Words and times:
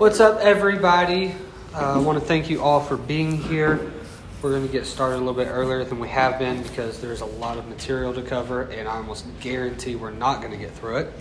What's 0.00 0.18
up, 0.18 0.40
everybody? 0.40 1.34
Uh, 1.74 1.96
I 1.96 1.98
want 1.98 2.18
to 2.18 2.24
thank 2.24 2.48
you 2.48 2.62
all 2.62 2.80
for 2.80 2.96
being 2.96 3.36
here. 3.36 3.92
We're 4.40 4.48
going 4.48 4.66
to 4.66 4.72
get 4.72 4.86
started 4.86 5.16
a 5.16 5.18
little 5.18 5.34
bit 5.34 5.48
earlier 5.48 5.84
than 5.84 5.98
we 5.98 6.08
have 6.08 6.38
been 6.38 6.62
because 6.62 7.02
there's 7.02 7.20
a 7.20 7.26
lot 7.26 7.58
of 7.58 7.68
material 7.68 8.14
to 8.14 8.22
cover, 8.22 8.62
and 8.62 8.88
I 8.88 8.92
almost 8.92 9.26
guarantee 9.40 9.96
we're 9.96 10.10
not 10.10 10.40
going 10.40 10.52
to 10.52 10.56
get 10.56 10.70
through 10.70 10.96
it, 11.00 11.12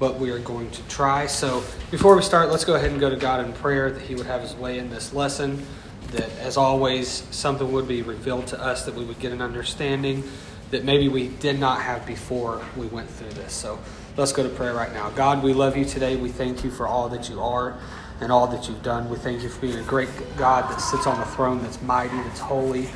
but 0.00 0.18
we 0.18 0.32
are 0.32 0.40
going 0.40 0.68
to 0.72 0.82
try. 0.88 1.26
So, 1.26 1.62
before 1.92 2.16
we 2.16 2.22
start, 2.22 2.50
let's 2.50 2.64
go 2.64 2.74
ahead 2.74 2.90
and 2.90 2.98
go 2.98 3.08
to 3.08 3.14
God 3.14 3.46
in 3.46 3.52
prayer 3.52 3.92
that 3.92 4.02
He 4.02 4.16
would 4.16 4.26
have 4.26 4.42
His 4.42 4.56
way 4.56 4.80
in 4.80 4.90
this 4.90 5.12
lesson, 5.12 5.64
that 6.08 6.28
as 6.40 6.56
always, 6.56 7.08
something 7.30 7.70
would 7.70 7.86
be 7.86 8.02
revealed 8.02 8.48
to 8.48 8.60
us, 8.60 8.84
that 8.84 8.96
we 8.96 9.04
would 9.04 9.20
get 9.20 9.30
an 9.30 9.42
understanding 9.42 10.24
that 10.72 10.84
maybe 10.84 11.06
we 11.06 11.28
did 11.28 11.60
not 11.60 11.82
have 11.82 12.04
before 12.04 12.64
we 12.76 12.88
went 12.88 13.08
through 13.08 13.30
this. 13.34 13.52
So, 13.52 13.78
let's 14.16 14.32
go 14.32 14.42
to 14.42 14.48
prayer 14.48 14.74
right 14.74 14.92
now. 14.92 15.10
God, 15.10 15.44
we 15.44 15.52
love 15.52 15.76
you 15.76 15.84
today. 15.84 16.16
We 16.16 16.30
thank 16.30 16.64
you 16.64 16.72
for 16.72 16.88
all 16.88 17.08
that 17.10 17.30
you 17.30 17.40
are 17.40 17.78
and 18.20 18.30
all 18.30 18.46
that 18.46 18.68
you've 18.68 18.82
done. 18.82 19.08
We 19.08 19.16
thank 19.16 19.42
you 19.42 19.48
for 19.48 19.60
being 19.60 19.78
a 19.78 19.82
great 19.82 20.08
God 20.36 20.70
that 20.70 20.80
sits 20.80 21.06
on 21.06 21.18
the 21.18 21.26
throne 21.26 21.62
that's 21.62 21.80
mighty, 21.82 22.16
that's 22.16 22.40
holy. 22.40 22.88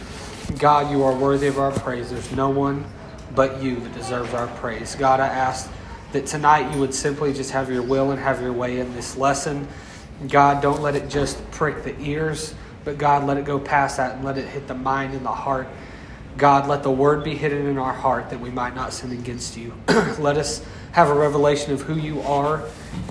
God, 0.58 0.90
you 0.90 1.02
are 1.02 1.14
worthy 1.14 1.46
of 1.46 1.58
our 1.58 1.72
praise. 1.72 2.10
There's 2.10 2.32
no 2.32 2.48
one 2.48 2.84
but 3.34 3.62
you 3.62 3.76
that 3.80 3.94
deserves 3.94 4.32
our 4.34 4.46
praise. 4.58 4.94
God, 4.94 5.20
I 5.20 5.26
ask 5.26 5.70
that 6.12 6.26
tonight 6.26 6.72
you 6.72 6.80
would 6.80 6.94
simply 6.94 7.32
just 7.32 7.50
have 7.50 7.70
your 7.70 7.82
will 7.82 8.12
and 8.12 8.20
have 8.20 8.40
your 8.40 8.52
way 8.52 8.80
in 8.80 8.94
this 8.94 9.16
lesson. 9.16 9.68
God, 10.28 10.62
don't 10.62 10.80
let 10.80 10.96
it 10.96 11.08
just 11.08 11.48
prick 11.50 11.84
the 11.84 11.98
ears, 12.00 12.54
but 12.84 12.98
God, 12.98 13.24
let 13.24 13.36
it 13.36 13.44
go 13.44 13.58
past 13.58 13.98
that 13.98 14.16
and 14.16 14.24
let 14.24 14.38
it 14.38 14.48
hit 14.48 14.66
the 14.66 14.74
mind 14.74 15.14
and 15.14 15.24
the 15.24 15.32
heart. 15.32 15.68
God, 16.38 16.68
let 16.68 16.82
the 16.82 16.90
word 16.90 17.24
be 17.24 17.34
hidden 17.34 17.66
in 17.66 17.78
our 17.78 17.92
heart 17.92 18.30
that 18.30 18.40
we 18.40 18.50
might 18.50 18.74
not 18.74 18.92
sin 18.92 19.12
against 19.12 19.56
you. 19.56 19.74
let 20.18 20.36
us 20.36 20.64
have 20.92 21.08
a 21.08 21.14
revelation 21.14 21.72
of 21.72 21.82
who 21.82 21.94
you 21.94 22.20
are 22.22 22.62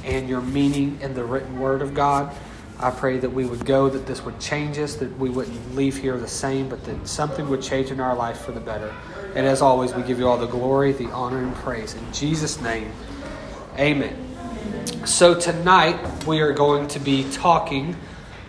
and 0.04 0.28
your 0.28 0.42
meaning 0.42 1.00
in 1.02 1.14
the 1.14 1.24
written 1.24 1.60
word 1.60 1.82
of 1.82 1.94
God. 1.94 2.36
I 2.80 2.92
pray 2.92 3.18
that 3.18 3.30
we 3.30 3.46
would 3.46 3.66
go, 3.66 3.90
that 3.90 4.06
this 4.06 4.24
would 4.24 4.40
change 4.40 4.78
us, 4.78 4.96
that 4.96 5.18
we 5.18 5.30
wouldn't 5.30 5.76
leave 5.76 5.98
here 5.98 6.18
the 6.18 6.28
same, 6.28 6.70
but 6.70 6.84
that 6.86 7.08
something 7.08 7.50
would 7.50 7.62
change 7.62 7.90
in 7.90 8.00
our 8.00 8.16
life 8.16 8.42
for 8.42 8.52
the 8.52 8.60
better. 8.60 8.94
And 9.36 9.48
as 9.48 9.62
always, 9.62 9.96
we 9.96 10.04
give 10.04 10.20
you 10.20 10.28
all 10.28 10.38
the 10.38 10.48
glory, 10.48 10.92
the 10.92 11.10
honor, 11.12 11.40
and 11.40 11.56
praise. 11.56 11.96
In 11.96 12.14
Jesus' 12.14 12.62
name, 12.62 12.92
amen. 13.80 14.16
So 15.06 15.40
tonight, 15.40 16.26
we 16.26 16.42
are 16.42 16.54
going 16.54 16.88
to 16.90 17.00
be 17.00 17.28
talking 17.32 17.96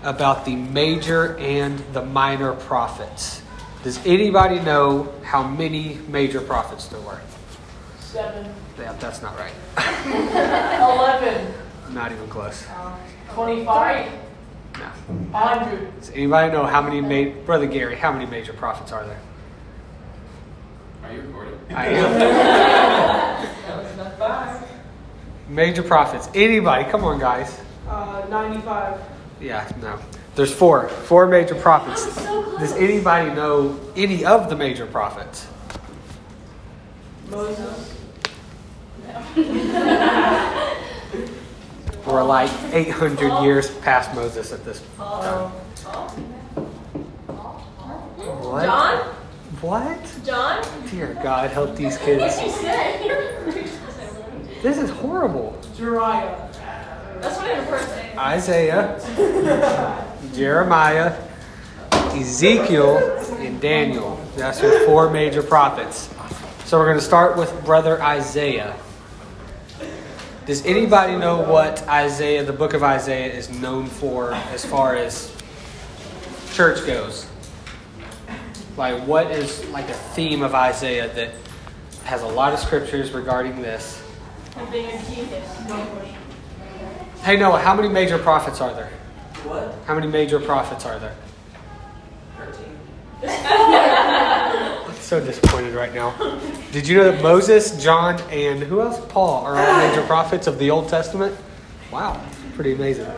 about 0.02 0.44
the 0.44 0.56
major 0.56 1.36
and 1.38 1.78
the 1.92 2.04
minor 2.04 2.52
prophets. 2.52 3.42
Does 3.82 4.04
anybody 4.04 4.60
know 4.60 5.12
how 5.22 5.46
many 5.46 5.98
major 6.08 6.40
prophets 6.40 6.88
there 6.88 7.00
were? 7.00 7.20
Seven. 8.12 8.50
Yeah, 8.78 8.94
that's 8.94 9.20
not 9.20 9.36
right. 9.38 9.52
Eleven. 10.80 11.52
Not 11.92 12.10
even 12.10 12.26
close. 12.28 12.64
Twenty-five. 13.34 14.10
No. 14.78 14.90
Hundred. 15.38 15.94
Does 16.00 16.10
anybody 16.10 16.50
know 16.52 16.64
how 16.64 16.80
many 16.80 17.00
ma- 17.02 17.34
Brother 17.44 17.66
Gary, 17.66 17.96
how 17.96 18.10
many 18.10 18.24
major 18.24 18.54
prophets 18.54 18.92
are 18.92 19.04
there? 19.04 19.20
Are 21.04 21.12
you 21.12 21.20
recording? 21.20 21.58
I 21.74 21.86
am. 21.88 22.18
Five. 24.18 24.68
major 25.50 25.82
prophets. 25.82 26.30
Anybody? 26.34 26.84
Come 26.90 27.04
on, 27.04 27.18
guys. 27.18 27.60
Uh, 27.86 28.24
ninety-five. 28.30 28.98
Yeah, 29.38 29.70
no. 29.82 29.98
There's 30.34 30.52
four. 30.54 30.88
Four 30.88 31.26
major 31.26 31.56
prophets. 31.56 32.06
Does 32.24 32.72
anybody 32.72 33.34
know 33.34 33.78
any 33.96 34.24
of 34.24 34.48
the 34.48 34.56
major 34.56 34.86
prophets? 34.86 35.46
Moses. 37.30 37.94
We're 42.06 42.22
like 42.22 42.50
800 42.72 43.42
years 43.42 43.70
past 43.78 44.14
Moses 44.14 44.52
at 44.52 44.64
this 44.64 44.82
time. 44.96 45.50
What? 48.16 48.64
John? 48.64 48.98
What? 49.60 50.16
John? 50.24 50.64
Dear 50.90 51.18
God, 51.22 51.50
help 51.50 51.76
these 51.76 51.96
What 51.98 52.04
kids. 52.04 52.36
did 52.36 52.46
you 52.46 52.52
say? 52.52 53.68
This 54.62 54.78
is 54.78 54.90
horrible. 54.90 55.58
Jeriah. 55.76 56.50
That's 57.20 57.38
not 57.38 57.50
even 57.50 57.64
a 57.64 57.66
person. 57.66 58.18
Isaiah, 58.18 59.00
Jeremiah, 60.34 61.16
Ezekiel, 61.92 62.96
and 63.38 63.60
Daniel. 63.60 64.18
That's 64.36 64.62
your 64.62 64.80
four 64.86 65.10
major 65.10 65.42
prophets. 65.42 66.08
So 66.68 66.78
we're 66.78 66.84
going 66.84 66.98
to 66.98 67.02
start 67.02 67.38
with 67.38 67.64
Brother 67.64 67.98
Isaiah. 68.02 68.76
Does 70.44 70.66
anybody 70.66 71.16
know 71.16 71.40
what 71.40 71.82
Isaiah, 71.88 72.44
the 72.44 72.52
book 72.52 72.74
of 72.74 72.82
Isaiah, 72.82 73.32
is 73.32 73.48
known 73.48 73.86
for 73.86 74.34
as 74.34 74.66
far 74.66 74.94
as 74.94 75.34
church 76.52 76.86
goes? 76.86 77.26
Like, 78.76 79.02
what 79.06 79.30
is 79.30 79.66
like 79.70 79.88
a 79.88 79.94
theme 79.94 80.42
of 80.42 80.54
Isaiah 80.54 81.10
that 81.14 81.30
has 82.04 82.20
a 82.20 82.28
lot 82.28 82.52
of 82.52 82.58
scriptures 82.58 83.12
regarding 83.12 83.62
this? 83.62 84.02
Being 84.70 84.90
a 84.90 85.02
genius. 85.04 85.48
Hey 87.22 87.38
Noah, 87.38 87.60
how 87.60 87.74
many 87.74 87.88
major 87.88 88.18
prophets 88.18 88.60
are 88.60 88.74
there? 88.74 88.90
What? 89.44 89.74
How 89.86 89.94
many 89.94 90.06
major 90.06 90.38
prophets 90.38 90.84
are 90.84 90.98
there? 90.98 91.16
13. 93.22 93.84
So 95.08 95.24
disappointed 95.24 95.72
right 95.72 95.94
now. 95.94 96.14
Did 96.70 96.86
you 96.86 96.98
know 96.98 97.10
that 97.10 97.22
Moses, 97.22 97.82
John, 97.82 98.20
and 98.30 98.62
who 98.62 98.82
else? 98.82 99.00
Paul 99.08 99.42
are 99.42 99.56
all 99.56 99.78
major 99.88 100.02
prophets 100.02 100.46
of 100.46 100.58
the 100.58 100.68
Old 100.68 100.90
Testament? 100.90 101.34
Wow, 101.90 102.22
pretty 102.54 102.74
amazing. 102.74 103.10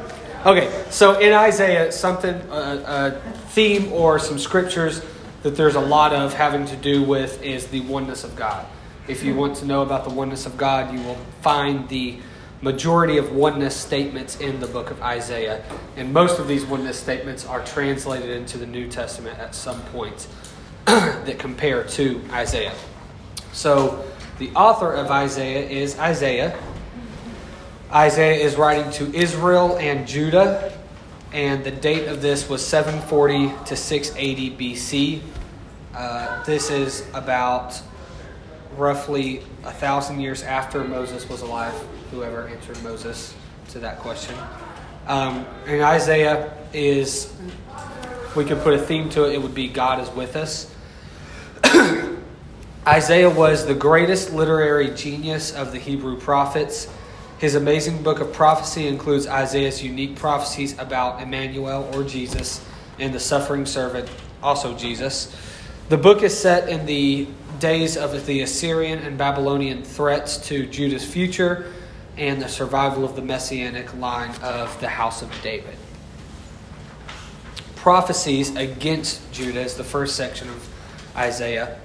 Okay, 0.46 0.84
so 0.90 1.18
in 1.18 1.32
Isaiah, 1.32 1.90
something, 1.90 2.36
a, 2.48 2.52
a 2.54 3.20
theme 3.48 3.92
or 3.92 4.20
some 4.20 4.38
scriptures 4.38 5.04
that 5.42 5.56
there's 5.56 5.74
a 5.74 5.80
lot 5.80 6.12
of 6.12 6.32
having 6.32 6.64
to 6.66 6.76
do 6.76 7.02
with 7.02 7.42
is 7.42 7.66
the 7.66 7.80
oneness 7.80 8.22
of 8.22 8.36
God. 8.36 8.64
If 9.08 9.24
you 9.24 9.34
want 9.34 9.56
to 9.56 9.64
know 9.64 9.82
about 9.82 10.04
the 10.04 10.14
oneness 10.14 10.46
of 10.46 10.56
God, 10.56 10.94
you 10.94 11.00
will 11.00 11.18
find 11.40 11.88
the 11.88 12.20
majority 12.62 13.18
of 13.18 13.32
oneness 13.32 13.74
statements 13.74 14.38
in 14.38 14.60
the 14.60 14.68
book 14.68 14.92
of 14.92 15.02
Isaiah. 15.02 15.64
And 15.96 16.12
most 16.12 16.38
of 16.38 16.46
these 16.46 16.64
oneness 16.64 17.00
statements 17.00 17.44
are 17.44 17.64
translated 17.64 18.30
into 18.30 18.58
the 18.58 18.66
New 18.66 18.86
Testament 18.86 19.40
at 19.40 19.56
some 19.56 19.82
point 19.86 20.28
that 20.86 21.38
compare 21.38 21.84
to 21.84 22.20
Isaiah. 22.30 22.74
So 23.52 24.04
the 24.38 24.50
author 24.50 24.92
of 24.92 25.10
Isaiah 25.10 25.68
is 25.68 25.98
Isaiah. 25.98 26.58
Isaiah 27.92 28.44
is 28.44 28.56
writing 28.56 28.90
to 28.92 29.14
Israel 29.14 29.76
and 29.78 30.06
Judah, 30.06 30.72
and 31.32 31.64
the 31.64 31.70
date 31.70 32.08
of 32.08 32.22
this 32.22 32.48
was 32.48 32.64
740 32.64 33.52
to 33.66 33.76
680 33.76 34.50
BC. 34.56 35.20
Uh, 35.94 36.42
this 36.44 36.70
is 36.70 37.04
about 37.14 37.80
roughly 38.76 39.42
a 39.64 39.72
thousand 39.72 40.20
years 40.20 40.42
after 40.42 40.84
Moses 40.84 41.28
was 41.28 41.42
alive, 41.42 41.74
whoever 42.10 42.48
answered 42.48 42.82
Moses 42.82 43.34
to 43.70 43.80
that 43.80 43.98
question. 43.98 44.36
Um, 45.06 45.46
and 45.66 45.82
Isaiah 45.82 46.52
is, 46.72 47.34
we 48.36 48.44
could 48.44 48.60
put 48.60 48.74
a 48.74 48.78
theme 48.78 49.08
to 49.10 49.24
it, 49.24 49.34
it 49.34 49.42
would 49.42 49.54
be 49.54 49.68
God 49.68 50.00
is 50.00 50.08
with 50.10 50.36
us. 50.36 50.72
Isaiah 52.86 53.30
was 53.30 53.66
the 53.66 53.74
greatest 53.74 54.32
literary 54.32 54.90
genius 54.90 55.52
of 55.52 55.72
the 55.72 55.78
Hebrew 55.78 56.18
prophets. 56.18 56.88
His 57.38 57.54
amazing 57.54 58.02
book 58.02 58.20
of 58.20 58.32
prophecy 58.32 58.86
includes 58.86 59.26
Isaiah's 59.26 59.82
unique 59.82 60.16
prophecies 60.16 60.78
about 60.78 61.22
Emmanuel 61.22 61.90
or 61.94 62.04
Jesus 62.04 62.64
and 62.98 63.14
the 63.14 63.20
suffering 63.20 63.66
servant, 63.66 64.08
also 64.42 64.76
Jesus. 64.76 65.34
The 65.88 65.96
book 65.96 66.22
is 66.22 66.38
set 66.38 66.68
in 66.68 66.86
the 66.86 67.26
days 67.58 67.96
of 67.96 68.26
the 68.26 68.42
Assyrian 68.42 69.00
and 69.00 69.18
Babylonian 69.18 69.82
threats 69.82 70.36
to 70.48 70.66
Judah's 70.66 71.04
future 71.04 71.72
and 72.16 72.40
the 72.40 72.48
survival 72.48 73.04
of 73.04 73.16
the 73.16 73.22
messianic 73.22 73.94
line 73.94 74.34
of 74.42 74.78
the 74.80 74.88
house 74.88 75.22
of 75.22 75.30
David. 75.42 75.76
Prophecies 77.80 78.54
against 78.56 79.32
Judah 79.32 79.62
is 79.62 79.76
the 79.76 79.84
first 79.84 80.14
section 80.14 80.50
of 80.50 80.68
Isaiah. 81.16 81.80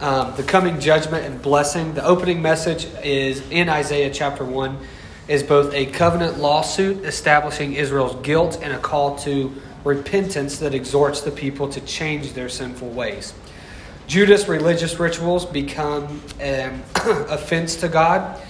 Um, 0.00 0.34
the 0.34 0.42
coming 0.42 0.80
judgment 0.80 1.24
and 1.24 1.40
blessing. 1.40 1.94
The 1.94 2.04
opening 2.04 2.42
message 2.42 2.86
is 3.04 3.40
in 3.48 3.68
Isaiah 3.68 4.12
chapter 4.12 4.44
1 4.44 4.78
is 5.28 5.44
both 5.44 5.72
a 5.74 5.86
covenant 5.86 6.38
lawsuit 6.40 7.04
establishing 7.04 7.74
Israel's 7.74 8.16
guilt 8.26 8.58
and 8.60 8.72
a 8.72 8.80
call 8.80 9.16
to 9.18 9.54
repentance 9.84 10.58
that 10.58 10.74
exhorts 10.74 11.20
the 11.20 11.30
people 11.30 11.68
to 11.68 11.80
change 11.82 12.32
their 12.32 12.48
sinful 12.48 12.90
ways. 12.90 13.32
Judah's 14.08 14.48
religious 14.48 14.98
rituals 14.98 15.46
become 15.46 16.20
an 16.40 16.82
offense 16.96 17.76
to 17.76 17.88
God, 17.88 18.40